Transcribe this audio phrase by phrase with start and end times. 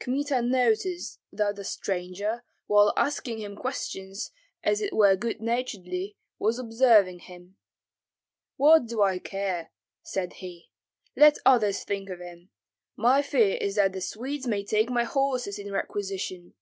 [0.00, 4.32] Kmita noticed that the stranger, while asking him questions
[4.64, 7.56] as it were good naturedly, was observing him.
[8.56, 9.70] "What do I care!"
[10.02, 10.72] said he;
[11.14, 12.50] "let others think of him.
[12.96, 16.54] My fear is that the Swedes may take my horses in requisition."